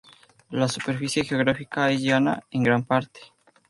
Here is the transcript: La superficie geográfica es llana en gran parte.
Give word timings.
La 0.49 0.67
superficie 0.67 1.23
geográfica 1.23 1.91
es 1.91 2.01
llana 2.01 2.41
en 2.49 2.63
gran 2.63 2.83
parte. 2.85 3.19